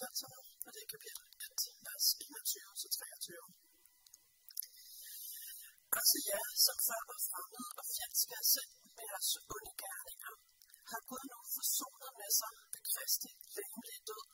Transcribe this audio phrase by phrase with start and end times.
[0.00, 3.44] satserne, og det er kapitel 1, vers 21 til 23.
[5.98, 10.34] Også jer, som før var fremmede og fjendske sind med jeres onde gerninger,
[10.90, 14.26] har Gud nu forsonet med sig ved Kristi læmelige død,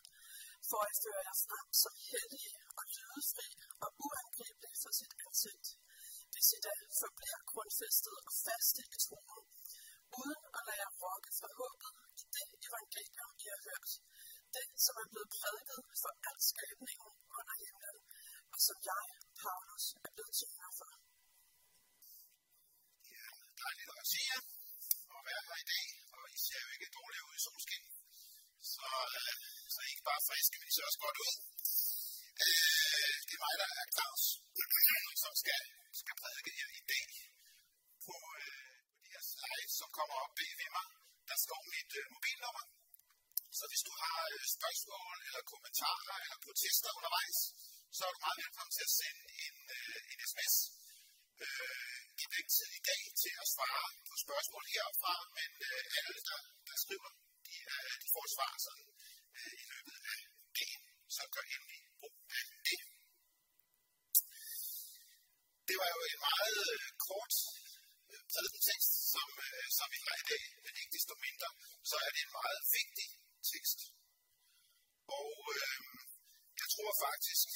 [0.71, 3.49] for at føre jer frem som hellige og lydefri
[3.85, 5.67] og uangribelige for sit ansigt,
[6.33, 9.45] hvis I da forbliver grundfæstet og faste i troen,
[10.21, 13.91] uden at lade jer rokke fra håbet i det evangelium, I har hørt,
[14.59, 17.99] den, som er blevet prædiket for al skabningen under himlen,
[18.53, 19.07] og som jeg,
[19.43, 20.91] Paulus, er blevet tjener for.
[23.15, 23.27] Ja,
[23.63, 24.43] dejligt at se jer
[25.15, 27.85] og være her i dag, og I ser jo ikke dårligt ud i solskin.
[28.75, 28.89] Så,
[29.19, 29.35] øh,
[29.73, 31.35] så I ikke bare friske, men I ser også godt ud.
[32.45, 34.25] Øh, det er mig, der er Claus,
[35.23, 35.63] som skal,
[36.01, 37.07] skal prædike her i dag.
[38.07, 40.89] På, øh, på de her slides, som kommer op bag ved mig,
[41.31, 42.65] der står mit øh, mobilnummer.
[43.59, 47.39] Så hvis du har øh, spørgsmål eller kommentarer eller protester undervejs,
[47.97, 50.57] så er du meget velkommen til at sende en, øh, en sms
[51.45, 56.19] øh, i den tid i dag til at svare på spørgsmål herfra, men øh, alle,
[56.29, 57.11] der, der skriver,
[57.47, 58.89] de, øh, de får svar sådan,
[59.39, 60.21] øh, i løbet af
[60.59, 60.83] dagen,
[61.17, 62.81] så gør endelig brug af det.
[65.69, 67.35] Det var jo en meget øh, kort
[68.33, 69.29] prædikentekst, som,
[69.79, 71.49] som vi har i dag, men ikke desto mindre,
[71.91, 73.09] så er det en meget vigtig
[73.55, 73.79] tekst.
[75.19, 75.79] Og øh,
[76.61, 77.49] jeg tror faktisk,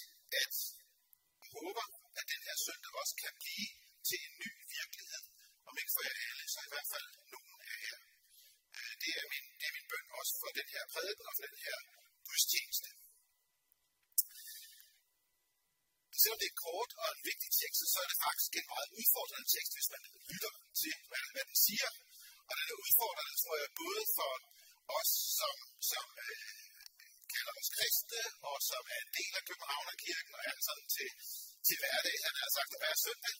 [0.42, 0.54] at
[1.40, 1.84] jeg håber,
[2.18, 3.70] at den her søndag også kan blive
[4.08, 5.24] til en ny virkelighed.
[5.68, 8.00] Om ikke for jer alle, så i hvert fald nogen af jer.
[8.76, 11.44] Øh, det, er min, det er min bøn også for den her prædiken og for
[11.48, 11.76] den her
[12.26, 12.90] gudstjeneste.
[16.20, 19.48] Selvom det er kort og en vigtig tekst, så er det faktisk en meget udfordrende
[19.54, 21.88] tekst, hvis man lytter til, hvad, hvad den siger.
[22.48, 24.32] Og den er udfordrende, tror jeg, både for
[24.98, 25.56] os, som,
[25.90, 26.40] som øh,
[27.34, 31.10] kalder os kristne, og som er en del af Københavnerkirken, og er sådan til,
[31.66, 33.36] til hverdag, han har sagt at være søndag,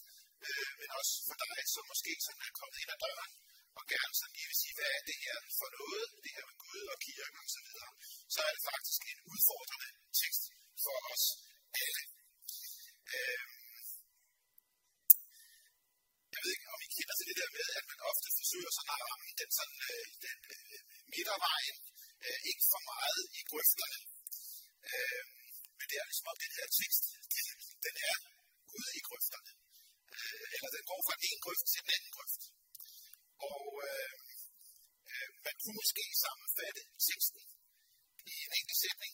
[0.46, 3.32] øh, men også for dig, som måske sådan er kommet ind ad døren,
[3.78, 6.56] og gerne sådan lige vil sige, hvad er det her for noget, det her med
[6.64, 7.90] Gud og kirken og så videre,
[8.34, 9.90] så er det faktisk en udfordrende
[10.20, 10.44] tekst
[10.84, 11.24] for os
[11.84, 12.02] alle.
[13.16, 13.44] Øh,
[16.34, 18.92] jeg ved ikke, om I kender til det der med, at man ofte forsøger sådan
[18.94, 20.80] at ramme den, sådan, øh, den øh,
[21.12, 21.76] midtervejen,
[22.24, 23.98] øh, ikke for meget i grøfterne.
[24.94, 25.22] Øh,
[25.78, 27.04] men det er ligesom om den her tekst,
[27.86, 28.16] den er
[28.74, 29.52] ude i grøfterne.
[30.14, 32.42] Øh, eller den går fra den ene grøft til den anden grøft.
[33.50, 34.12] Og øh,
[35.10, 37.42] øh, man kunne måske sammenfatte teksten
[38.32, 39.12] i en enkelt sætning,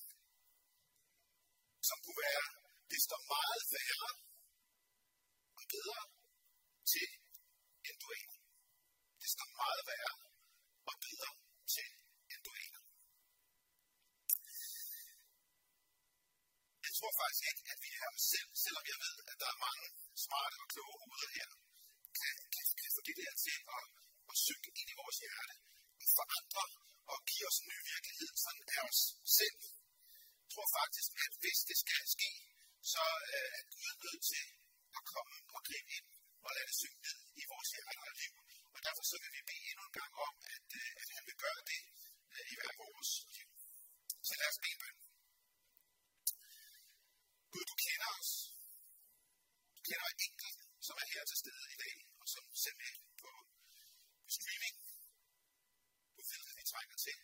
[1.89, 2.47] som kunne være,
[2.93, 4.11] det står meget værre
[5.59, 6.03] og bedre
[6.93, 7.09] til,
[7.87, 8.29] end du er.
[9.23, 10.15] Det står meget værre
[10.91, 11.31] og bedre
[11.75, 11.89] til,
[12.33, 12.83] end du aner.
[16.85, 19.87] Jeg tror faktisk ikke, at vi her selv, selvom jeg ved, at der er mange
[20.25, 21.51] smarte og kloge hoveder her,
[22.19, 23.85] kan, kan, kan få det der til at,
[24.31, 25.55] at synke ind i vores hjerte
[26.03, 26.65] og forandre
[27.13, 29.01] og give os en ny virkelighed sådan er os
[29.39, 29.59] selv.
[30.43, 32.31] Jeg tror faktisk, at hvis det skal ske,
[32.93, 34.47] så øh, er Gud nødt til
[34.99, 36.09] at komme og gribe ind
[36.45, 38.35] og lade det synge ned i vores hjerte og liv.
[38.75, 41.37] Og derfor så vil vi bede endnu en gang om, at, øh, at han vil
[41.45, 41.83] gøre det
[42.35, 43.49] øh, i hver vores liv.
[44.29, 45.02] Så lad os bede bøn.
[47.53, 48.33] Gud, du kender os.
[49.77, 52.95] Du kender hver enkelt, som er her til stede i dag, og som ser med
[53.21, 53.31] på,
[54.25, 54.77] på streaming.
[56.17, 57.19] Du ved, at vi trænger til.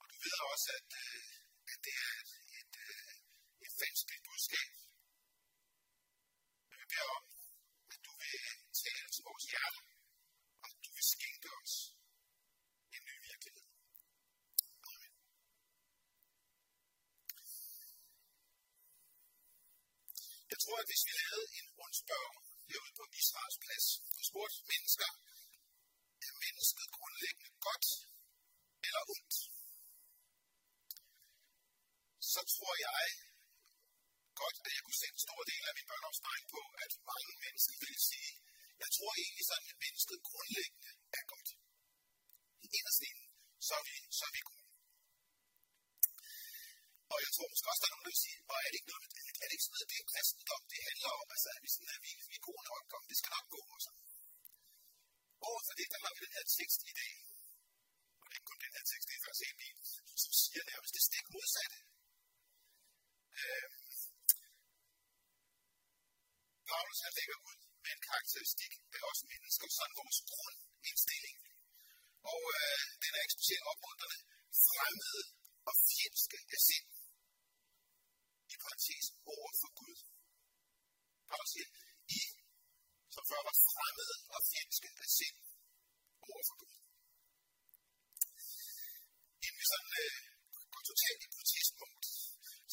[0.00, 1.28] Og du ved også, at, øh,
[1.72, 3.12] at det er et, et, øh,
[3.64, 4.70] et falsk budskab.
[6.68, 7.26] Men vi beder om,
[7.92, 8.38] at du vil
[8.82, 9.84] tale til vores hjerter,
[10.62, 11.74] og at du vil skænke os
[12.96, 13.66] en ny virkelighed.
[14.88, 15.12] Amen.
[20.52, 22.32] Jeg tror, at hvis vi lavede en rundspørg
[22.70, 23.86] herude på Israels plads
[24.18, 25.10] og spurgte mennesker,
[26.26, 27.86] er mennesket grundlæggende godt
[28.86, 29.34] eller ondt?
[32.32, 33.04] Så tror jeg
[34.42, 37.76] godt, at jeg kunne sætte en stor del af min børneopsparing på, at mange mennesker
[37.84, 38.32] vil sige,
[38.82, 41.48] jeg tror egentlig sådan, at mennesket grundlæggende er godt.
[42.64, 43.02] I inderst
[43.66, 44.63] så er vi, så er vi gode.
[47.12, 48.90] Og jeg tror måske også, der er nogen, der vil sige, og er det ikke
[48.92, 49.04] noget,
[49.42, 51.92] er det ikke sådan noget, det er kristendom, det handler om, altså at vi sådan,
[51.96, 54.02] at vi, vi er gode nok, og det skal nok gå, og sådan.
[55.48, 57.14] Overfor det, der har vi den her tekst i dag,
[58.22, 59.76] og det er kun den her tekst, det er faktisk en bil,
[60.22, 61.78] som siger nærmest det stik modsatte.
[63.42, 63.84] Øhm,
[66.70, 71.36] Paulus han lægger ud med en karakteristik af os mennesker, sådan vores grundindstilling.
[72.32, 74.18] Og øh, den er ikke specielt opmuntrende,
[74.66, 75.22] fremmede
[75.68, 76.93] og fjendske af sind.
[84.74, 85.38] Menneske af sind
[86.28, 86.74] over for Gud.
[89.44, 90.18] Inden vi sådan øh,
[90.72, 92.04] går totalt ind på tidspunkt,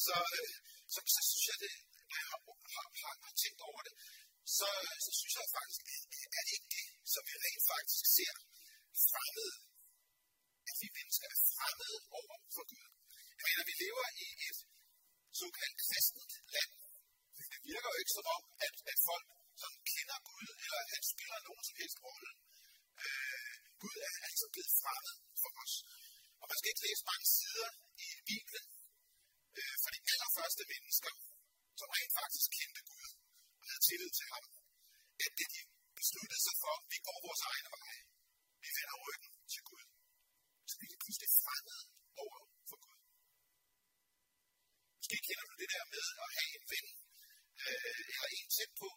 [0.05, 0.53] så, øh,
[0.93, 1.73] så, så synes jeg, det,
[2.09, 2.39] når jeg har,
[2.75, 3.93] har, har, har tænkt over det,
[4.57, 8.33] så, øh, så synes jeg faktisk, at det ikke det, som vi rent faktisk ser
[9.09, 9.55] fremmede,
[10.69, 12.87] at vi mennesker er fremmede over for Gud.
[13.37, 14.59] Jeg mener, vi lever i et
[15.39, 16.71] såkaldt kristent land.
[17.51, 19.27] Det virker jo ikke som om, at, at folk
[19.63, 22.29] som kender Gud, spiller, han spiller nogen som helst rolle.
[23.03, 25.73] Øh, Gud er altså blevet fremmed for os.
[26.41, 27.69] Og man skal ikke læse mange sider
[28.05, 28.65] i Bibelen
[29.57, 31.13] øh, for de allerførste mennesker,
[31.79, 33.09] som rent faktisk kendte Gud
[33.59, 34.45] og havde tillid til ham,
[35.25, 35.61] at det de
[35.99, 38.03] besluttede sig for, vi går vores egne veje.
[38.63, 39.85] Vi vender ryggen til Gud.
[40.69, 41.83] Så bliver de pludselig fremmede
[42.23, 42.39] over
[42.69, 42.99] for Gud.
[44.99, 46.87] Måske kender du det der med at have en ven,
[47.63, 48.89] øh, eller en tæt på,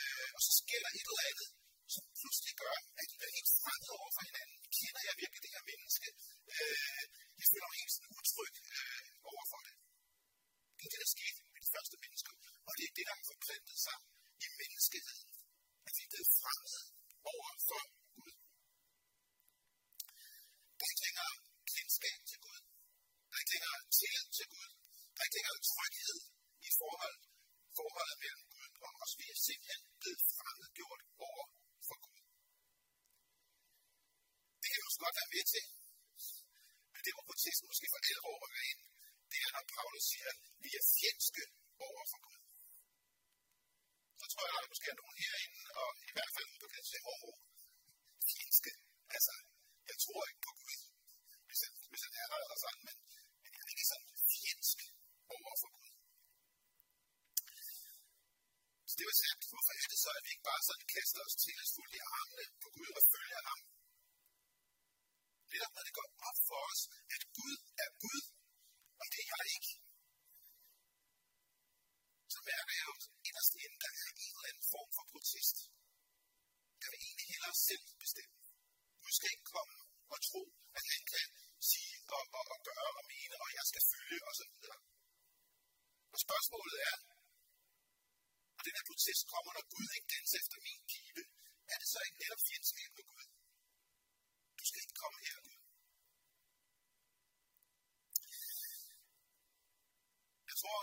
[0.00, 1.50] øh, og så sker der et eller andet,
[1.94, 4.56] som pludselig gør, at de bliver helt fremmede over for hinanden.
[4.78, 6.08] Kender jeg virkelig det her menneske?
[6.54, 7.02] Øh,
[7.40, 9.74] jeg føler mig helt sådan utryg øh, over for det.
[10.76, 12.32] Det er det, der skete med de første mennesker,
[12.68, 13.96] og det er det, der har forplantet sig
[14.44, 15.28] i menneskeheden.
[15.86, 16.82] At vi er blevet fremmede
[17.32, 17.82] over for
[18.16, 18.34] Gud.
[20.76, 21.34] Der er ikke længere
[21.74, 22.60] kendskab til Gud.
[23.28, 24.70] Der er ikke længere tillid til Gud.
[25.14, 26.20] Der er ikke længere tryghed
[26.68, 27.16] i forhold,
[27.78, 28.43] forholdet mellem
[28.84, 29.12] Gud og os.
[29.20, 31.44] Vi er simpelthen blevet fremmedgjort over
[31.88, 32.20] for Gud.
[34.60, 35.64] Det kan jo også godt være med til.
[36.92, 38.80] Men det var protesten måske for alvor rykker ind.
[39.30, 41.44] Det er, når Paulus siger, at vi er fjendske
[41.88, 42.40] over for Gud.
[44.20, 46.82] Så tror jeg, at der måske er nogen herinde, og i hvert fald du kan
[46.88, 47.32] sige, åh,
[48.30, 48.72] fjendske.
[49.16, 49.34] Altså,
[49.90, 50.78] jeg tror ikke på Gud,
[51.48, 52.96] hvis han, hvis han er der eller sådan, men,
[53.42, 54.78] men jeg er ikke sådan fjendsk
[55.36, 55.94] over for Gud.
[58.94, 59.42] Så det var sandt.
[59.52, 62.00] hvorfor er det så, at vi ikke bare sådan kaster os til os fuldt i
[62.18, 63.60] armene på Gud og følger ham?
[65.52, 66.82] Netop når det går op for os,
[67.14, 68.22] at Gud er Gud,
[69.00, 69.72] og det er jeg ikke.
[72.34, 72.94] Så mærker jeg jo
[73.28, 75.56] inderst inden, der er en eller anden form for protest.
[76.82, 78.36] Jeg vil egentlig hellere selv bestemme.
[79.02, 79.76] Gud skal ikke komme
[80.14, 80.42] og tro,
[80.78, 81.28] at han kan
[81.70, 84.54] sige og, og, og gøre og mene, og jeg skal følge osv.
[84.74, 84.78] Og
[86.14, 86.96] og spørgsmålet er,
[88.66, 91.22] den her protest kommer, når Gud ikke danser efter min pibe,
[91.72, 93.26] er det så ikke netop fjendskab med Gud?
[94.58, 95.60] Du skal ikke komme her, Gud.
[100.50, 100.80] Jeg tror,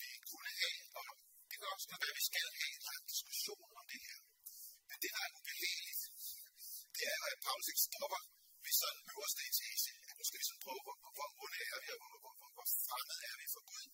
[0.00, 1.06] vi kunne have, og
[1.48, 4.18] det kan også være, at vi skal have en lang diskussion om det her.
[4.88, 6.02] Men det, der er ubehageligt,
[6.96, 8.20] det er, at Paulus ikke stopper
[8.64, 9.90] ved sådan øverste etage.
[10.08, 12.50] At nu skal vi sådan prøve, hvor, hvor onde er vi, og hvor, hvor, hvor,
[12.56, 13.86] hvor fremmed er vi for Gud.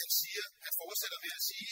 [0.00, 1.70] Han siger, han fortsætter med at sige,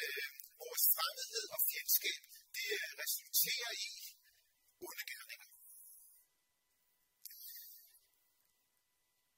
[0.00, 0.28] øh,
[0.62, 2.20] vores fremmedhed og fjendskab,
[2.56, 2.68] det
[3.02, 3.90] resulterer i
[4.86, 5.48] onde gerninger.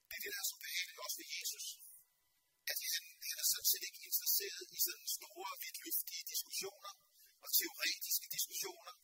[0.09, 1.67] Det er det, der er så behageligt også ved Jesus.
[2.71, 6.93] At han, han er sådan set ikke interesseret i sådan store, vidtløftige diskussioner
[7.45, 8.95] og teoretiske diskussioner.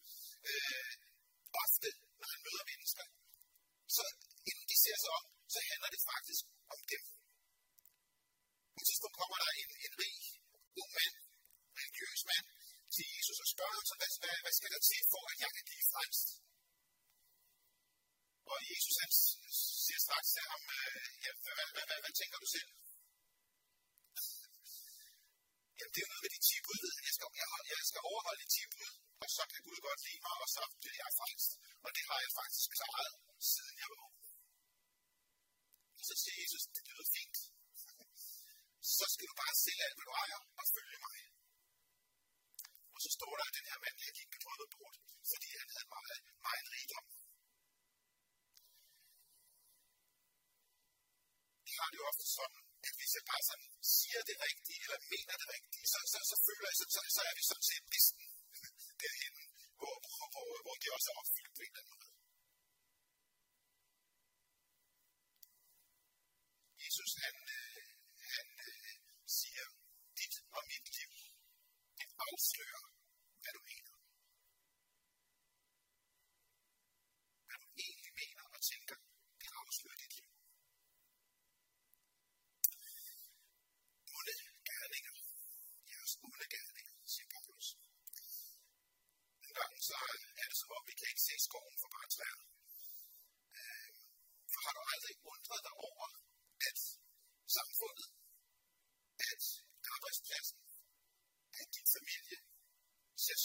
[0.51, 0.93] Øh,
[1.65, 1.89] ofte,
[2.21, 3.05] når han møder mennesker.
[3.97, 4.05] Så
[4.49, 7.03] inden de ser sig om, så handler det faktisk om dem.
[8.75, 10.19] På et tidspunkt kommer der en, en rig,
[10.81, 11.17] ung mand,
[11.97, 12.47] religiøs mand,
[12.95, 15.51] til Jesus og spørger ham, så hvad, hvad, hvad skal der til for, at jeg
[15.57, 16.29] kan blive frelst?
[18.53, 19.11] Og Jesus han
[19.85, 22.71] siger straks til ham, øh, ja, hvad, hvad, hvad, hvad, hvad tænker du selv?
[25.79, 28.49] Jamen, det er noget med de 10 bud, jeg skal, jeg, jeg skal overholde de
[28.57, 31.51] 10 bud, og så kan Gud godt lide mig, og så bliver jeg frelst.
[31.85, 33.15] Og det har jeg faktisk klaret,
[33.53, 34.17] siden jeg var ung.
[35.99, 37.37] Og så siger Jesus, det lyder fint.
[38.97, 41.19] Så skal du bare sælge alt, hvad du ejer, og følge mig.
[43.07, 44.97] Så står der, at den her mand, han gik bedrøvet bort,
[45.33, 47.07] fordi han havde meget, meget rigdom.
[51.67, 55.01] De har det jo ofte sådan, at hvis jeg bare sådan siger det rigtige, eller
[55.15, 57.85] mener det rigtige, så, så, så føler jeg, så, så, så er vi sådan set
[57.95, 58.23] næsten
[59.03, 59.35] derhen,
[59.81, 62.06] hvor, hvor, hvor, hvor det også er opfyldt på en eller anden måde.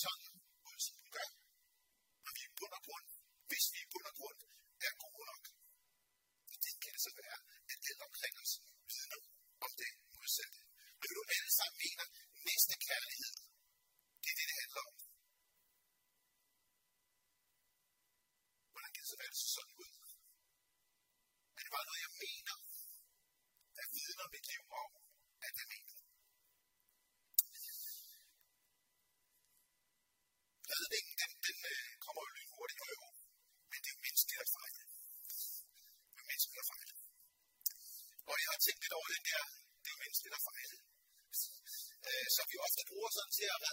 [0.02, 0.31] Son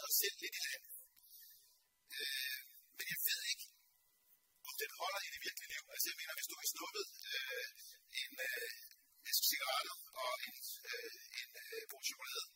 [0.09, 0.85] mig selv lidt i land.
[2.19, 2.59] Øh,
[2.97, 3.67] men jeg ved ikke,
[4.69, 5.85] om den holder i det virkelige liv.
[5.95, 7.67] Altså jeg mener, hvis du har snuppet øh,
[8.23, 8.71] en, øh,
[9.29, 10.57] en cigaretter og en,
[10.93, 12.47] øh, en øh, brug chokolade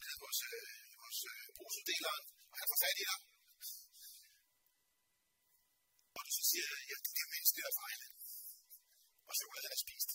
[0.00, 3.20] nede hos, øh, hos øh, brugsuddeleren, og han får fat i dig,
[6.16, 8.08] og du så siger, ja, det er mindst det, der fejler,
[9.28, 10.10] og chokoladen er spist,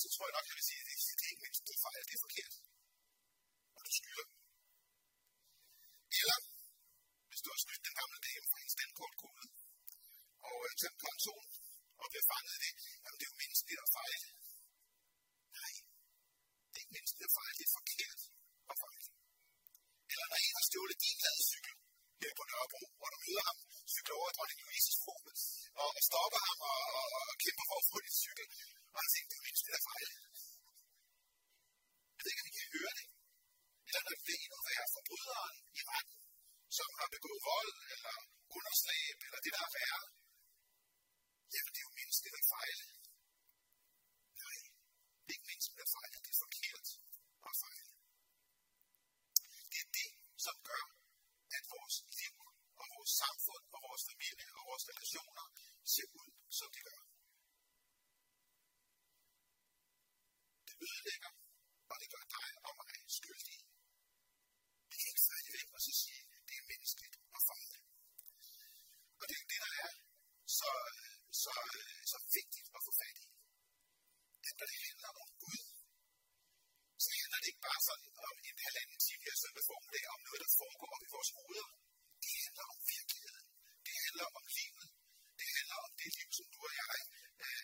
[0.00, 2.02] så tror jeg nok, jeg vil sige, at det, det er ikke mindst det fejl,
[2.08, 2.54] det er forkert.
[3.86, 4.28] Du skylder.
[6.20, 6.38] Eller,
[7.28, 9.46] hvis du har snydt den gamle dame fra hendes dankortkode,
[10.48, 11.48] og øh, tømt kontoen,
[12.00, 14.28] og bliver fanget i det, jamen det er jo menneskeligt at fejle.
[15.58, 15.72] Nej,
[16.70, 18.20] det er ikke menneskeligt at fejle, det er forkert
[18.72, 19.08] at fejle.
[20.12, 21.18] Eller når en har stjålet din
[21.50, 21.74] cykel
[22.20, 23.58] her på Nørrebro, hvor du møder ham,
[23.94, 25.14] cykler over dronning Louise's fru,
[25.82, 28.46] og og stopper ham og, og, og kæmper for at få din cykel,
[28.94, 30.12] og han tænker, det er jo menneskeligt at fejle.
[32.16, 33.06] Jeg ved ikke, om I kan høre det.
[33.96, 34.58] Eller når det bliver endnu
[34.96, 36.18] forbryderen i retten,
[36.78, 38.16] som har begået vold, eller
[38.56, 40.04] understræb eller det, der er værre.
[41.54, 42.78] Jamen, det er jo mennesket, det, der fejl.
[44.42, 44.58] Nej,
[45.24, 46.12] det er ikke mennesket, det, der fejl.
[46.24, 46.86] Det er forkert
[47.48, 47.92] at fejle.
[49.72, 50.10] Det er det,
[50.46, 50.84] som gør,
[51.56, 52.34] at vores liv
[52.80, 55.46] og vores samfund og vores familie og vores relationer
[55.92, 57.00] ser ud, som de gør.
[60.66, 61.32] Det ødelægger,
[61.90, 63.62] og det gør dig og mig skyldige.
[64.90, 67.72] Vi kan ikke færdig væk og så sige, at det er menneskeligt og fejl.
[69.20, 69.90] Og det er det, der er
[70.58, 70.70] så,
[71.42, 71.54] så,
[72.12, 73.26] så vigtigt at få fat i.
[74.48, 75.62] At når det handler om Gud,
[77.04, 80.40] så handler det ikke bare sådan om en halvanden time her søndag formiddag om noget,
[80.44, 81.68] der foregår op i vores hoveder.
[82.22, 83.46] Det handler om virkeligheden.
[83.86, 84.88] Det handler om livet.
[85.40, 86.98] Det handler om det liv, som du og jeg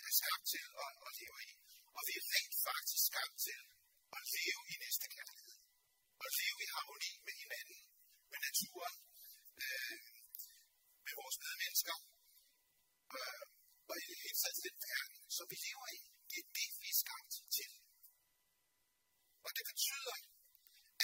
[0.09, 1.51] er skabt til at, at leve i.
[1.97, 3.61] Og vi er rent faktisk skabt til
[4.17, 5.59] at leve i næste kærlighed.
[6.23, 7.79] Og leve i harmoni med hinanden,
[8.31, 8.97] med naturen,
[9.63, 9.99] øh,
[11.05, 11.97] med vores medmennesker,
[13.17, 13.43] øh,
[13.91, 16.01] og i det hele taget den verden, som vi lever i.
[16.31, 17.73] Det er det, vi er skabt til.
[19.47, 20.17] Og det betyder,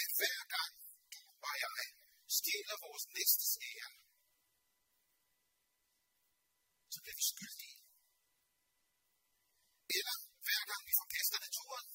[0.01, 0.73] at hver gang
[1.13, 1.81] du og jeg
[2.37, 3.05] stjæler vores
[3.59, 3.91] næstes ære,
[6.93, 7.77] så bliver vi skyldige.
[9.97, 11.87] Eller hver gang vi forkaster naturen,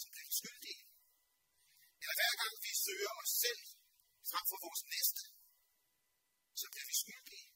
[0.00, 0.82] så bliver vi skyldige.
[2.02, 3.62] Eller hver gang vi søger os selv
[4.30, 5.22] frem for vores næste,
[6.60, 7.46] så bliver vi skyldige.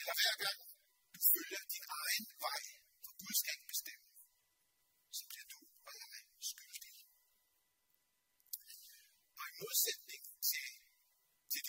[0.00, 0.58] Eller hver gang
[1.14, 2.62] du følger din egen vej,
[3.04, 4.06] for Gud skal ikke bestemme,
[5.18, 6.18] så bliver du og jeg
[6.52, 7.02] skyldige.
[9.38, 10.01] Og i modsætning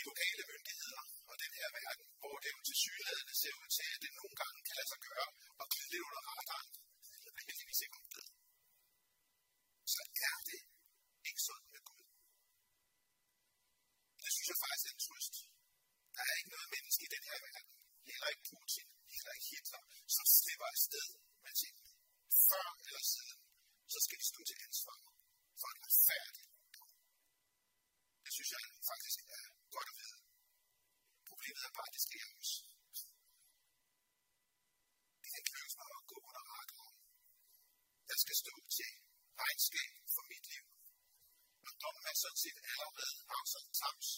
[0.09, 4.01] lokale myndigheder og den her verden, hvor det jo til synlædende ser ud til, at
[4.03, 5.27] det nogle gange kan lade sig gøre
[5.61, 6.69] og glide lidt under radaren,
[7.25, 8.25] eller heldigvis ikke om det,
[9.93, 10.61] så er det
[11.29, 12.05] ikke sådan med Gud.
[14.23, 15.35] Det synes jeg faktisk er en trøst.
[16.15, 17.73] Der er ikke noget menneske i den her verden,
[18.09, 19.83] heller ikke Putin, heller ikke Hitler,
[20.15, 21.07] som slipper afsted
[21.43, 21.91] med tingene.
[22.47, 23.39] Før eller siden,
[23.93, 24.99] så skal de stå til ansvar
[25.59, 26.45] for en retfærdig.
[28.23, 30.19] Det synes jeg faktisk er godt at vide.
[31.29, 32.51] Problemet er bare, at det sker os.
[35.21, 36.95] Det kan ikke lykkes at gå under radaren.
[38.09, 38.91] Jeg skal stå til
[39.41, 40.65] regnskab for mit liv.
[41.67, 44.09] Og dommen er sådan set allerede afsat tams.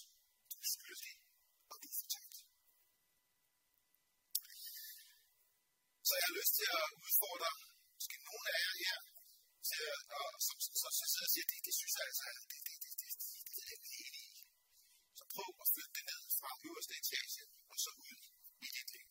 [0.51, 1.13] Du er skyldig,
[1.71, 2.35] og du er fortabt.
[6.07, 7.51] Så jeg har lyst til at udfordre
[7.97, 8.99] måske nogle af jer her,
[9.69, 12.59] til at, og, som, som, som sidder og siger, det, det synes jeg altså, det,
[12.67, 14.35] det, det, det, det, det er ikke enig i.
[15.17, 18.19] Så prøv at flytte det ned fra øverste etage, og så ud
[18.65, 19.07] i dit liv.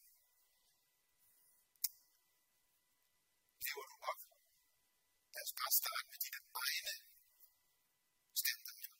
[3.64, 4.20] Lever du op?
[5.34, 6.94] Lad os bare starte med dine egne
[8.42, 8.94] standarder.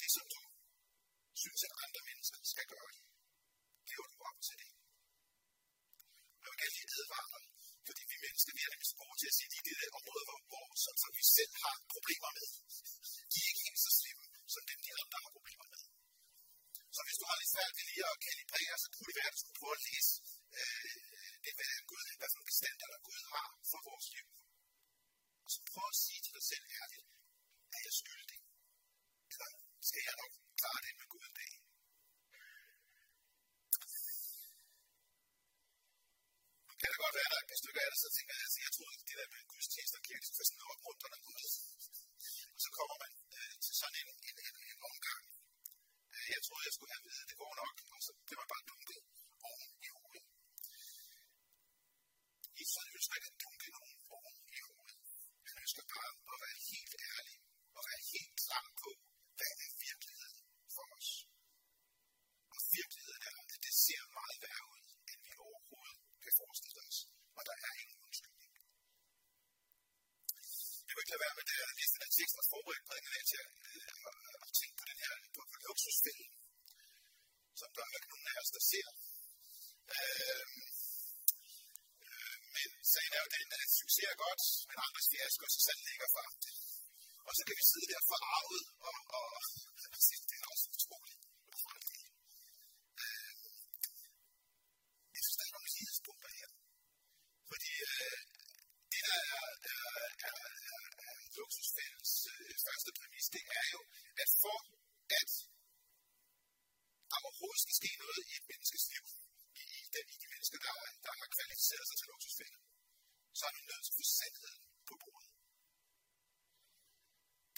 [0.00, 0.40] Det som du
[1.42, 2.92] synes, at andre mennesker skal gøre.
[3.90, 4.70] Lever du op til det?
[6.40, 7.44] Jeg vil gerne lige advare dig,
[7.88, 10.24] fordi vi mennesker vi er nemlig gode til at sige, at de er det områder,
[10.28, 12.48] hvor, hvor som, som vi selv har problemer med.
[13.30, 14.24] De er ikke helt så slemme,
[14.54, 15.82] som dem de andre har problemer med.
[16.94, 19.34] Så hvis du har lidt svært ved lige at kalibrere, så kunne det være, at
[19.36, 20.12] du skulle prøve at læse
[20.58, 20.96] øh,
[21.44, 24.26] det, hvad, Gud, hvad for nogle standarder Gud har for vores liv.
[25.44, 27.06] Og så prøv at sige til dig selv ærligt,
[27.76, 28.38] er jeg skyldig?
[29.32, 29.50] Eller
[29.88, 31.52] skal jeg nok klare det med Gud en dag?
[36.84, 38.96] kan da godt være, der et par af det, så tænker jeg, altså, jeg troede,
[39.08, 41.44] det der med gudstjenester og kirke, for ligesom sådan noget rundt under Gud.
[42.54, 45.22] Og så kommer man øh, til sådan en, en, en, en omgang.
[46.14, 48.64] Øh, jeg troede, jeg skulle have vide, det går nok, og så blev man bare
[48.70, 48.98] dumpet
[49.50, 50.24] oven i hovedet.
[52.58, 54.98] Jesus ønsker ikke at dunke nogen oven i hovedet.
[55.48, 57.36] Han ønsker bare at være helt ærlig
[57.76, 58.90] og være helt klar på,
[71.48, 73.92] da jeg læste den tekst og forberedte prædiken, jeg til at, øh,
[74.44, 76.28] at tænke på den her på, på luksusfælden,
[77.60, 78.88] som der er nogen af os, der ser.
[79.96, 80.46] Øh,
[82.08, 85.82] øh, men sagen er jo den, at succes er godt, men andres fiasko så sandt
[85.88, 86.54] ligger for det.
[87.28, 89.28] Og så kan vi sidde der forarvet og, og,
[89.94, 91.22] og sige, det er også utroligt.
[93.02, 93.34] Øh,
[95.14, 96.48] jeg synes, der er nogle lighedspunkter her.
[97.50, 98.18] Fordi øh,
[98.92, 99.84] det, der er, er,
[100.28, 100.36] er,
[100.68, 103.80] er, er luksusfældens øh, første præmis, det er jo,
[104.22, 104.58] at for
[105.20, 105.30] at
[107.10, 109.04] der overhovedet skal ske noget i et menneskes liv,
[109.60, 110.74] i, i, den, i de mennesker, der,
[111.04, 112.62] der har kvalificeret sig til luksusfælden,
[113.38, 115.30] så er man nødt til at få sandheden på bordet.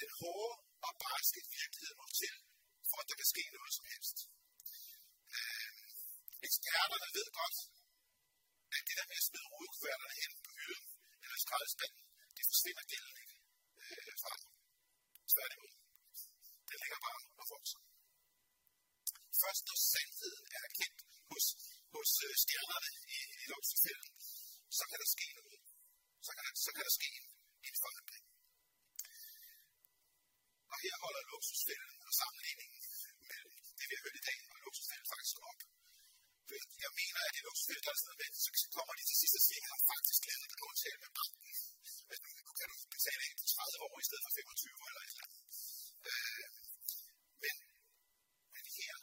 [0.03, 0.57] Den hårde
[0.87, 2.35] og barske virkelighed må til,
[2.91, 4.19] for at der kan ske noget som helst.
[5.37, 5.71] Øh,
[6.49, 7.59] eksperterne ved godt,
[8.77, 10.89] at det der med at smide rodekuverterne hen på hylden
[11.25, 12.03] eller skraldespanden,
[12.37, 13.26] det forsvinder gældende
[13.95, 14.35] ikke øh, fra.
[15.33, 15.73] Tværtimod.
[16.69, 17.81] Det ligger bare og vokser.
[19.43, 21.45] Først når sandheden er kendt hos,
[21.95, 22.09] hos
[22.45, 24.11] stjernerne i, i luksusfælden,
[24.79, 25.61] så kan der ske noget.
[26.27, 27.27] Så kan der, så kan der ske en,
[27.69, 28.25] en forandring.
[30.73, 32.81] Og her holder luksusfælden og sammenligningen
[33.31, 35.61] mellem det, vi har hørt i dag, og luksusfælden faktisk op.
[36.85, 39.45] Jeg mener, at i luksusfælden, der er sådan noget, så kommer de til sidst og
[39.47, 41.76] siger, at jeg har faktisk lavet en aftale med banken.
[42.13, 45.13] At nu kan du betale ind på 30 år i stedet for 25 eller et
[45.13, 45.43] eller andet.
[46.11, 46.47] Øh,
[47.43, 47.57] men,
[48.55, 48.97] men her,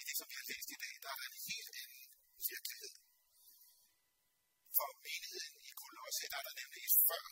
[0.00, 2.02] i det, som vi har læst i dag, der er der en helt anden
[2.50, 2.94] virkelighed.
[4.76, 7.26] For menigheden i Kolosse, der er der nemlig et før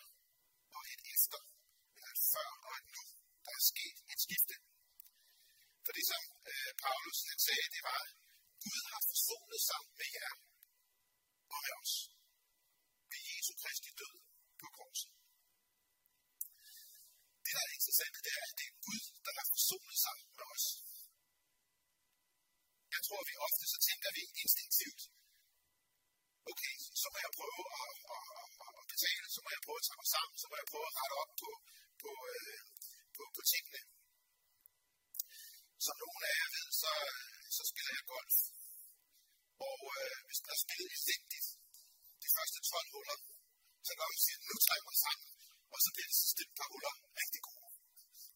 [0.76, 1.40] og et efter.
[1.96, 3.04] Eller et før og et nu.
[3.44, 4.56] Der er sket et skifte.
[5.84, 6.22] For det, som
[6.52, 8.02] øh, Paulus han sagde, det var,
[8.64, 10.34] Gud har forsonet sig med jer
[11.54, 11.94] og med os.
[13.10, 14.17] Ved Jesu Kristi død
[14.62, 15.10] på korset.
[17.44, 20.46] Det, der er interessant, det er, at det er Gud, der har forsonet sig med
[20.54, 20.66] os.
[22.94, 25.00] Jeg tror, vi ofte så tænker vi instinktivt,
[26.50, 28.26] okay, så må jeg prøve at, at,
[28.64, 30.86] at, at betale, så må jeg prøve at tage mig sammen, så må jeg prøve
[30.90, 31.50] at rette op på,
[32.02, 32.58] på, øh,
[33.16, 33.80] på, på tingene.
[35.86, 36.92] Som nogle af jer ved, så,
[37.56, 38.36] så spiller jeg golf.
[39.68, 41.48] Og øh, hvis man har spillet elendigt
[42.22, 43.18] de første 12 huller,
[43.88, 45.28] så kan man siger, nu trækker man sammen,
[45.74, 47.68] og så bliver det sidste par huller rigtig gode.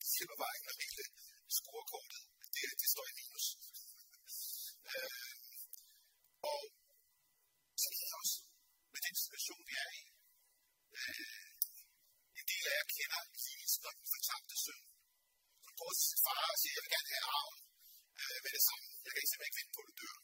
[0.01, 1.05] Det hjælper bare ikke, når hele
[1.57, 2.23] scorekortet,
[2.55, 3.47] det, det står i minus.
[4.93, 5.35] Øh,
[6.53, 6.61] og
[7.81, 8.37] så er det også
[8.93, 10.03] med den situation, vi er i.
[10.99, 11.51] Øh,
[12.39, 14.83] en del af jer kender Lise, når den fortabte søn.
[15.65, 17.61] Hun går til sin far og siger, jeg vil gerne have arven
[18.21, 18.89] øh, med det samme.
[19.05, 20.17] Jeg kan simpelthen ikke vente på, at du dør.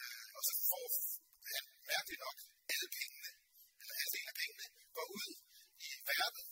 [0.00, 0.86] Øh, og så får
[1.54, 2.38] han mærkeligt nok
[2.72, 3.20] alle penge
[3.80, 5.28] eller halvdelen af pengene, går ud
[5.88, 6.46] i verden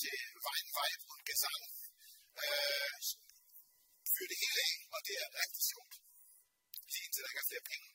[0.00, 1.62] til vejen Vejbrun Gesang.
[2.44, 2.94] Øh,
[4.12, 5.94] fyrer det hele af, og det er rigtig sjovt.
[6.90, 7.88] Lige indtil der ikke er flere penge,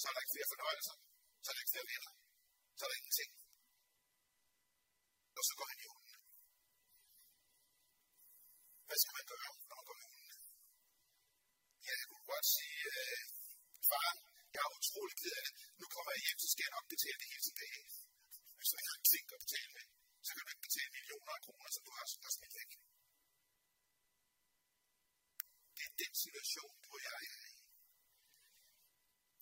[0.00, 0.96] så er der ikke flere fornøjelser,
[1.42, 2.12] så er der ikke flere venner,
[2.76, 3.30] så er der ingenting.
[5.38, 6.18] Og så går han i hundene.
[8.86, 10.36] Hvad skal man gøre, når man går i hundene?
[11.86, 13.22] Ja, jeg kunne godt sige, øh,
[13.90, 14.10] far,
[14.54, 15.54] jeg er utrolig ked af det.
[15.80, 17.80] Nu kommer jeg hjem, så skal jeg nok betale det hele tilbage.
[18.62, 19.86] Hvis du ikke har tænkt at betale med,
[20.24, 22.70] så kan du ikke betale millioner af kroner, som du har, har smidt væk.
[25.76, 27.54] Det er den situation, hvor jeg er i.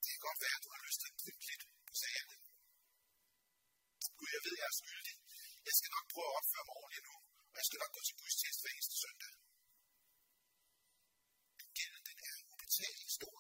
[0.02, 2.36] Det kan godt være, at du har lyst til at gribe lidt på sagerne.
[4.18, 5.16] Gud, jeg ved, jeg er skyldig.
[5.68, 7.16] Jeg skal nok prøve at opføre mig ordentligt nu,
[7.50, 9.32] og jeg skal nok gå til gudstjeneste hver eneste søndag.
[11.76, 13.36] Gælden, den er ubetalelig stor.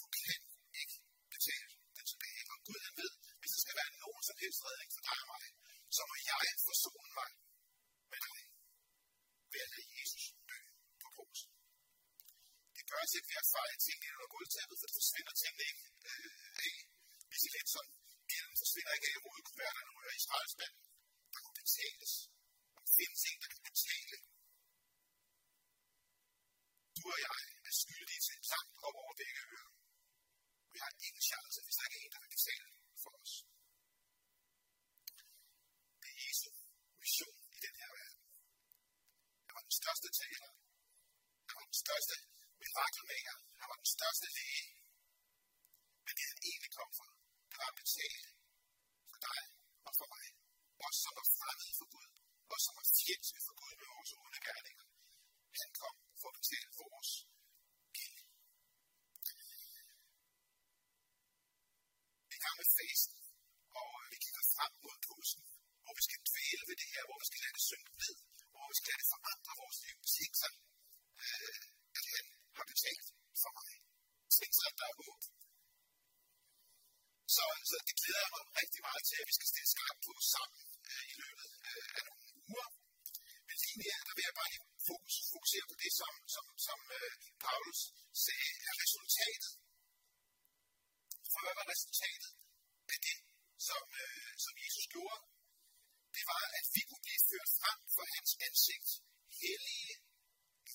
[0.00, 0.38] Du kan
[0.80, 0.96] ikke
[1.34, 2.42] betale den tilbage.
[2.52, 3.86] Og Gud han ved, hvis der skal være
[4.46, 5.46] nogen redning for dig og mig,
[5.96, 7.30] så må jeg forsone mig
[8.10, 8.40] med dig
[9.52, 10.58] ved at lade Jesus dø
[11.02, 11.50] på korset.
[12.76, 15.64] Det gør til, ikke ved at fejre ting ind under gulvtæppet, for det forsvinder tingene
[15.70, 16.76] ikke øh, af.
[17.30, 17.94] Hvis I lidt sådan,
[18.30, 20.82] gælden forsvinder ikke af hovedkuverterne og i skraldespanden.
[21.32, 22.12] Der kunne betales.
[22.78, 24.16] Der findes en, der kan betale.
[26.96, 29.70] Du og jeg er skyldige til en langt op over begge ører.
[30.72, 32.68] Vi har ingen chance, hvis der ikke er en, der vil betale
[33.02, 33.34] for os.
[36.00, 36.48] Det er Jesu
[37.02, 38.22] mission i den her verden.
[39.46, 40.52] Han var den største taler.
[41.48, 42.14] Han var den største
[42.62, 43.36] mirakelmager.
[43.60, 44.66] Han var den største læge.
[46.04, 47.10] Men det han egentlig kom for,
[47.50, 48.28] det var at betale
[49.10, 49.40] for dig
[49.88, 50.26] og for mig.
[50.86, 52.10] Os, som var fremmede for Gud.
[52.54, 54.86] Os, som var fjendske for Gud med vores onde gerninger.
[55.60, 57.10] Han kom for at betale vores
[57.96, 58.18] gæld.
[62.28, 63.18] Vi er gang med fasten,
[63.80, 65.44] og vi kigger frem mod påsken.
[65.82, 68.16] hvor vi skal dvæle ved det her, hvor vi skal lade det synke ned,
[68.52, 69.96] hvor vi skal lade det forandre vores liv.
[70.16, 70.52] Tænk sig,
[71.24, 71.62] øh,
[71.98, 72.24] at han
[72.56, 73.08] har betalt
[73.42, 73.70] for mig.
[74.36, 75.22] Tænk sig, at der er håb.
[77.34, 77.96] Så, så det
[78.36, 81.50] glæder mig rigtig meget til, at vi skal stille skarpt på sammen øh, i løbet
[81.68, 82.68] øh, af nogle uger.
[83.46, 84.52] Men lige mere, der vil jeg bare
[84.88, 87.12] fokus, fokusere på det, som, som, som øh,
[87.44, 87.80] Paulus
[88.24, 89.52] sagde er resultatet.
[91.32, 92.32] For hvad var resultatet
[92.92, 93.18] af det,
[93.68, 95.20] som, øh, som Jesus gjorde?
[96.16, 98.90] Det var, at vi kunne blive ført frem for hans ansigt,
[99.42, 99.92] hellige,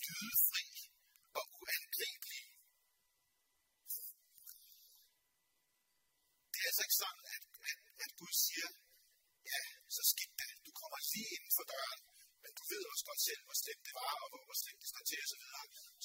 [0.05, 0.65] lydefri
[1.37, 2.49] og uangribelige.
[6.51, 7.50] Det er altså ikke sådan, at,
[8.03, 8.69] at, Gud siger,
[9.51, 9.61] ja,
[9.95, 12.01] så skidt da, du kommer lige inden for døren,
[12.43, 14.89] men du ved også godt selv, hvor slemt det var, og hvor, hvor slemt det
[14.93, 15.43] står til osv.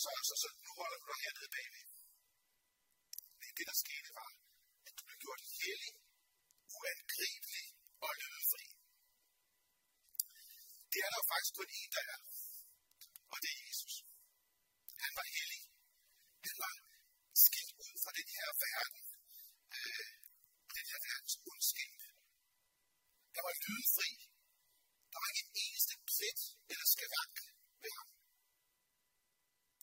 [0.03, 1.87] Så, så, så nu holder du dig hernede bagved.
[3.41, 4.31] Men det, der skete, var,
[4.87, 5.93] at du blev gjort hellig,
[6.77, 7.67] uangribelig
[8.07, 8.67] og lydefri.
[10.93, 12.19] Det er der jo faktisk kun en, der er.
[13.33, 13.95] Og det er Jesus.
[15.05, 15.63] Han var hellig.
[16.49, 16.75] Han var
[17.45, 19.03] skilt ud fra den her verden.
[19.77, 20.07] Øh,
[20.77, 21.99] den her verdens ondskab.
[23.37, 24.11] Der var lydfri.
[25.13, 27.37] Der var ikke en eneste plet eller skavank
[27.83, 28.09] ved ham.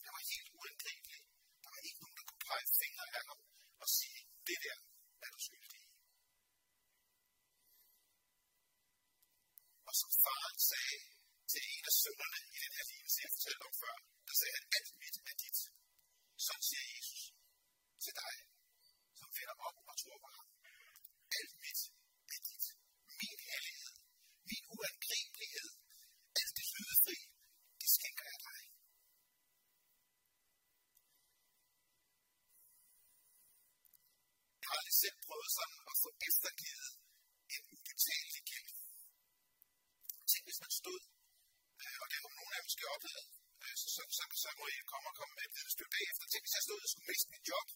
[0.03, 1.21] Han var helt uangribelig.
[1.63, 3.39] Der var ikke nogen, der kunne pege fingre af ham
[3.83, 4.77] og sige, det der
[5.23, 5.85] er du skyldig i.
[9.87, 10.99] Og som faren sagde
[11.51, 13.95] til en af sønderne i den her lignelse, jeg fortalte om før,
[14.27, 15.59] der sagde han, alt mit er dit.
[16.45, 17.21] Sådan siger Jesus
[18.03, 18.35] til dig,
[19.19, 20.47] som vender op og tror på ham.
[21.37, 21.81] Alt mit
[22.35, 22.65] er dit.
[23.21, 23.95] Min herlighed,
[24.49, 25.69] min uangribelighed,
[26.39, 27.19] alt det lydefri,
[27.81, 28.61] det skænker jeg dig.
[34.59, 36.91] Jeg har aldrig selv prøvet sådan at få eftergivet
[37.55, 38.69] en ubetalelig gæld.
[40.29, 41.01] Tænk, hvis man stod,
[41.81, 43.27] øh, og det har nogle af jer måske oplevet,
[43.63, 46.25] øh, så, så, så, så må I komme og komme med et stykke bagefter.
[46.31, 47.67] Tænk, hvis jeg stod og skulle miste mit job,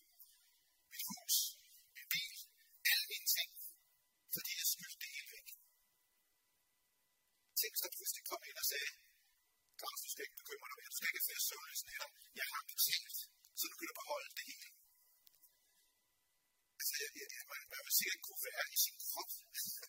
[0.94, 1.36] mit hus,
[1.96, 2.38] min bil,
[2.92, 3.50] alle mine ting,
[4.36, 5.48] fordi jeg skyldte det hele væk.
[7.68, 8.90] Tænk, der pludselig kom ind og sagde,
[9.80, 12.10] Claus, du skal ikke bekymre dig mere, du skal ikke have flere søvnløse nætter.
[12.40, 13.18] Jeg har betalt,
[13.60, 14.70] så nu kan du beholde det hele.
[16.80, 19.32] Altså, jeg, jeg, jeg, man, man vil sikkert kunne være i sin krop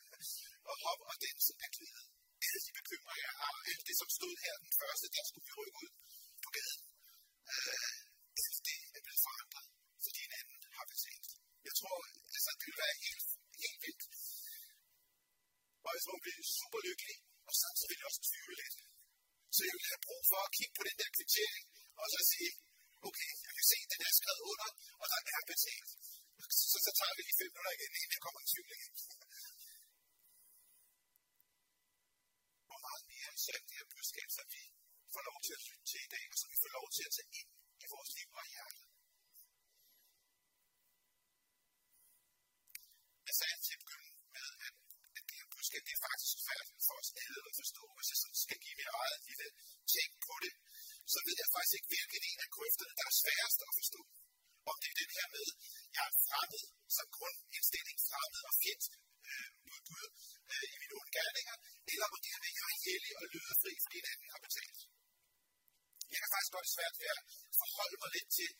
[0.70, 2.04] og hoppe og danse af glæde.
[2.46, 5.54] Alle de bekymringer, jeg har, alt det, som stod her den første, der skulle vi
[5.60, 5.92] rykke ud
[6.44, 6.82] på gaden.
[7.52, 7.96] Øh,
[8.42, 9.66] alt det er blevet forandret,
[10.04, 11.26] fordi en anden har betalt.
[11.68, 11.96] Jeg tror,
[12.36, 13.26] altså, det vil være helt,
[13.62, 14.04] helt vildt.
[15.84, 16.80] Og jeg tror, vi bliver super
[17.78, 18.76] så vil jeg også tvivle lidt.
[19.56, 21.64] Så jeg vil have brug for at kigge på den der kvittering,
[22.00, 22.52] og så sige,
[23.08, 24.68] okay, jeg kan se, at den er skrevet under,
[25.00, 25.90] og der er betalt.
[26.58, 28.92] Så, så tager vi lige fem minutter igen, inden jeg kommer i tvivl igen.
[32.68, 34.62] Hvor meget mere sandt det her budskab, som vi
[35.14, 37.14] får lov til at lytte til i dag, og som vi får lov til at
[37.16, 37.50] tage ind
[37.84, 38.80] i vores liv og hjerte.
[43.28, 44.74] Jeg sagde til at begynde med, at,
[45.16, 47.82] at det her budskab, det er faktisk svært for os alle at forstå.
[47.96, 49.48] Hvis jeg sådan skal give mit eget lille
[49.94, 50.52] ting på det,
[51.12, 54.02] så ved jeg faktisk ikke, hvilken en af grøfterne, der er sværest at forstå.
[54.70, 55.46] Om det er den her med,
[55.96, 56.64] jeg er fremmed
[56.96, 58.84] som grundindstilling, fremmed og fjend
[59.30, 60.06] øh, mod Gud
[60.52, 61.56] øh, i mine onde gerninger,
[61.92, 64.42] eller om det her med, at jeg er hellig og lydefri, fordi en anden har
[64.46, 64.80] betalt.
[66.12, 66.20] Jeg
[66.88, 67.22] kan faktisk godt svært ved at
[67.61, 68.51] forholde mig lidt til,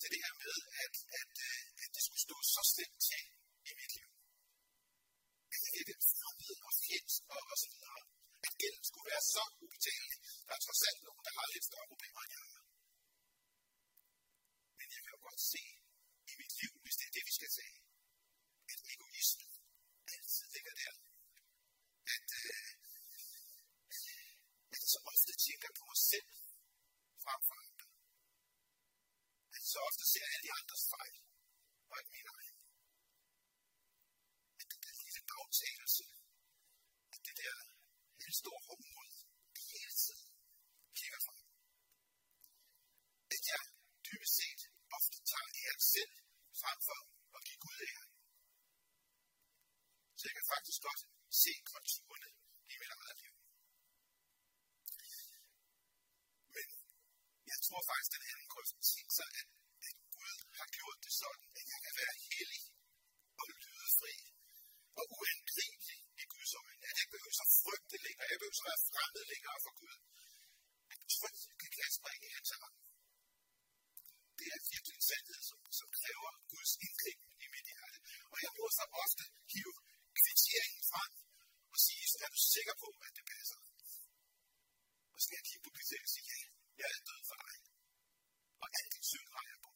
[0.00, 3.22] til det her med, at, at, øh, at det skulle stå så slemt til
[3.70, 4.08] i mit liv.
[5.54, 8.00] At jeg er fremmed og fjend og, og så videre.
[8.46, 10.18] At gælden skulle være så ubetalelig.
[10.46, 12.62] Der er trods alt nogen, der har lidt større problemer, end jeg har.
[14.78, 15.62] Men jeg kan jo godt se
[16.30, 17.76] i mit liv, hvis det er det, vi skal sige,
[18.72, 19.52] at egoismen
[20.14, 20.94] altid ligger der.
[22.14, 22.70] At, øh,
[24.72, 26.28] at jeg så ofte tænker på mig selv
[27.24, 27.86] frem for andre.
[29.54, 31.16] At jeg så ofte ser alle de andres fejl,
[31.90, 32.58] og ikke min egen.
[34.60, 36.04] At det der lille bagtagelse,
[37.14, 37.56] at det der
[38.54, 39.04] helt store
[39.70, 40.26] hele tiden
[40.98, 41.42] kigger frem.
[43.34, 43.62] At jeg
[44.06, 44.62] dybest set
[44.98, 46.12] ofte tager æren selv
[46.62, 47.00] frem for
[47.36, 48.10] at give Gud æren.
[50.18, 51.02] Så jeg kan faktisk godt
[51.42, 52.30] se konturerne
[52.72, 53.34] i mit eget liv.
[56.54, 56.68] Men
[57.50, 59.48] jeg tror faktisk, at den anden grøft tænker sig, at,
[59.88, 62.62] at Gud har gjort det sådan, at jeg kan være hellig
[63.40, 64.14] og lydefri
[64.98, 65.70] og uendelig
[66.22, 66.82] i Guds øjne.
[66.90, 67.96] At jeg behøver så frygte
[68.54, 69.96] længere, jeg så være fremmed længere for Gud.
[70.92, 72.76] At trygt kan kaste mig ind i hans arm.
[74.38, 77.98] det er virkelig en sandhed, som, som kræver Guds indgriben i mit hjerte.
[78.32, 79.74] Og jeg må så ofte hive
[80.20, 81.12] kvitteringen frem
[81.72, 83.58] og sige, så er du sikker på, at det passer.
[85.12, 86.40] Og så skal jeg kigge på kriteriet og sige, ja,
[86.80, 87.56] jeg er død for dig.
[88.62, 89.72] Og alt din synd har jeg på.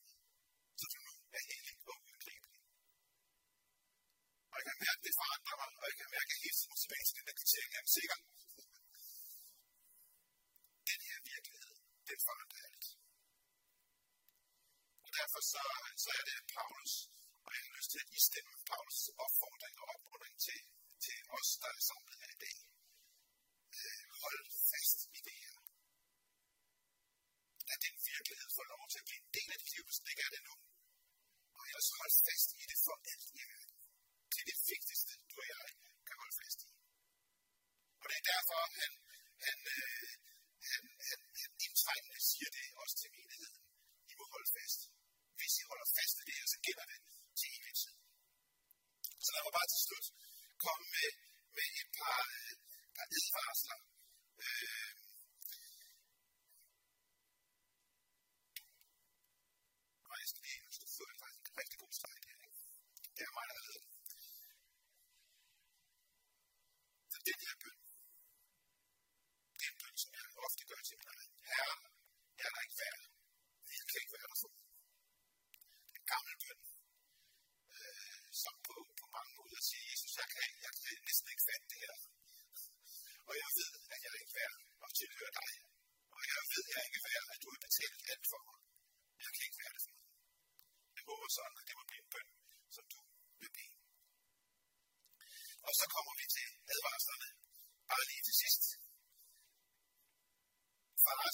[0.78, 2.60] Så du nu er hellig og uindgribelig.
[4.50, 6.56] Og jeg kan mærke, at det forandrer mig, og jeg kan mærke, at jeg hele
[6.58, 8.18] tiden tilbage til den der kvittering, jeg er sikker.
[12.26, 12.86] Forandre alt.
[15.04, 15.62] Og derfor så,
[16.04, 16.94] så er det Paulus,
[17.44, 20.60] og jeg har lyst til at istemme Paulus opfordring og opfordring til,
[21.06, 22.58] til os, der er samlet her i dag.
[23.78, 25.56] Øh, hold fast i det her.
[27.68, 30.10] Lad den virkelighed få lov til at blive en del af dit liv, hvis det
[30.12, 30.54] ikke er det nu.
[31.56, 33.78] Og ellers hold fast i det for alt i verden.
[34.32, 35.66] Det er det vigtigste, du og jeg
[36.06, 36.70] kan holde fast i.
[38.00, 38.92] Og det er derfor, han,
[39.46, 40.27] han, øh,
[41.88, 43.58] Drengene siger det også til menigheden.
[44.10, 44.80] I må holde fast.
[45.38, 46.98] Hvis I holder fast i det her, så gælder det
[47.38, 47.94] til evig tid.
[49.24, 50.06] Så lad mig bare til slut
[50.64, 51.10] komme med,
[51.56, 52.52] med et par, øh,
[52.96, 53.78] par advarsler.
[54.44, 54.87] Øh,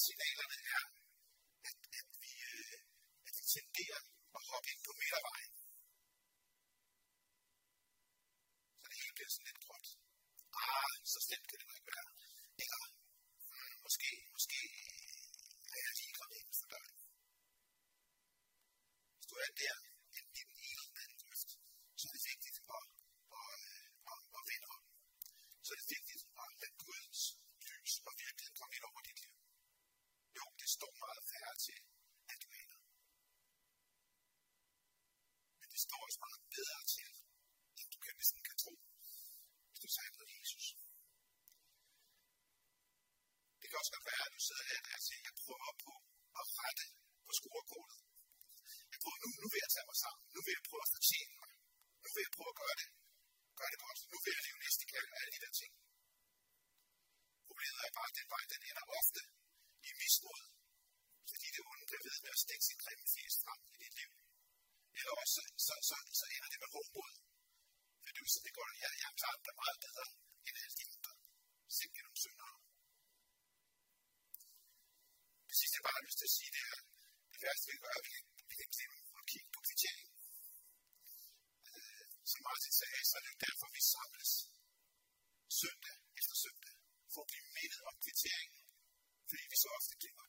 [0.09, 0.54] Yes
[44.52, 45.92] godt være, at du jeg prøver på
[46.40, 46.87] at rette
[47.26, 48.00] på scorekortet.
[48.92, 50.24] Jeg prøver nu, nu vil jeg tage mig sammen.
[50.35, 51.52] Nu vil jeg prøve at fortjene mig.
[52.02, 52.88] Nu vil jeg prøve at gøre det.
[53.59, 54.00] Gør det godt.
[54.12, 55.72] Nu vil jeg leve næste kald og alle de der ting.
[57.48, 59.20] Problemet er bare, at den vej, den ender ofte
[59.88, 60.42] i mismod.
[61.30, 64.11] Fordi det onde bliver ved med at stikke sin grimme fjes frem i dit liv.
[64.98, 67.14] Eller også, så, så, så, ender det med rumbrud.
[68.02, 70.07] Fordi du siger, det går, jeg, jeg har klaret det meget bedre
[70.46, 71.12] end alle de andre.
[71.78, 72.43] Simpelthen om synder.
[75.75, 76.79] Eneste, jeg bare har lyst til at sige, det er,
[77.33, 80.17] det værste, vi gør, vi kan, vi kan glemme at kigge på kvitteringen.
[81.71, 84.33] Øh, som Martin sagde, så er det jo derfor, vi samles
[85.61, 86.75] søndag efter søndag,
[87.13, 88.63] for at blive mindet om kvitteringen,
[89.29, 90.27] fordi vi så ofte glemmer.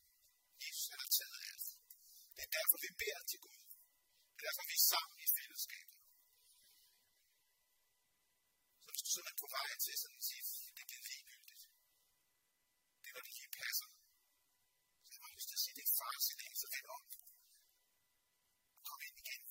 [0.63, 1.67] Jesus han har taget alt.
[2.35, 3.61] Det er derfor, vi beder til Gud.
[4.31, 5.97] Det er derfor, vi er sammen i fællesskabet.
[8.83, 10.43] Så hvis du sådan er på vej til sådan at sige,
[10.77, 11.63] det bliver ligegyldigt.
[13.01, 13.89] Det er, når det lige passer.
[15.03, 15.49] Så jeg har lyst
[16.11, 17.03] til at sige, det er fars idé, så vend om.
[18.75, 19.41] Og kom ind igen.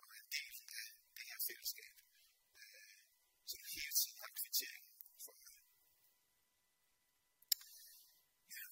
[0.00, 0.86] Og være en del af
[1.16, 1.94] det her fællesskab.
[2.60, 2.96] Øh,
[3.50, 4.84] som hele tiden har kvittering
[5.24, 5.54] for mig.
[8.56, 8.64] Ja.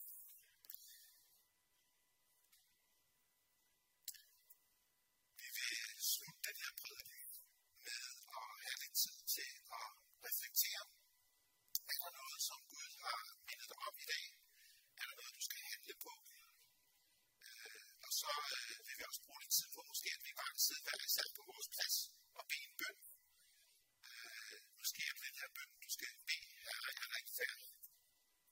[5.41, 5.75] Vi vil
[6.13, 7.23] slutte den her prædiken
[7.87, 8.03] med
[8.39, 9.87] at have lidt tid til at
[10.27, 10.83] reflektere.
[11.93, 14.27] Er der noget, som Gud har mindet dig om i dag?
[15.01, 16.13] Er der noget, du skal handle på?
[17.47, 20.53] Øh, og så øh, vil vi også bruge lidt tid på, måske at vi bare
[20.55, 21.97] kan sidde hver især på vores plads
[22.39, 22.97] og bede en bøn.
[24.07, 27.69] Øh, måske er det den her bøn, du skal bede, her er der ikke færdig.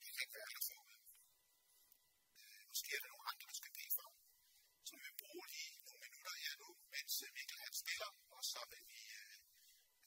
[0.04, 0.98] Jeg kan ikke være der forud.
[2.40, 4.08] Øh, måske er der nogle andre, du skal bede for.
[4.86, 8.42] Så vi vil bruge lige nogle minutter her nu, mens øh, Mikkel han spiller, og
[8.52, 9.36] så vil vi øh,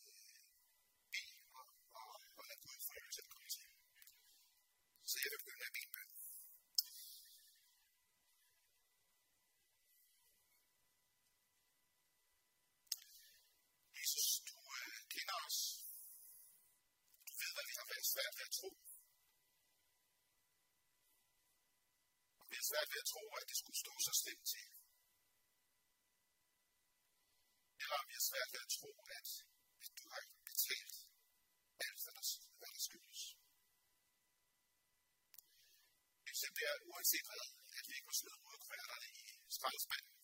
[0.09, 0.39] øh,
[1.13, 1.67] bede og,
[1.99, 3.67] og, og lade Gud få lov til at komme til.
[5.09, 6.09] Så jeg vil begynde at bede en bøn.
[14.07, 15.59] Jesus, du øh, kender os.
[17.27, 18.69] Du ved, hvad vi har været svært ved at tro.
[22.39, 24.67] Og vi har svært ved at tro, at det skulle stå så slemt til.
[27.81, 29.27] Eller vi har svært ved at tro, at,
[29.83, 30.95] at du har betalt
[31.85, 32.25] alt, hvad der,
[32.59, 33.21] hvad der skyldes.
[36.57, 37.45] Det er uanset hvad,
[37.77, 39.25] at vi ikke må smide hovedkværterne i
[39.57, 40.16] skraldespanden,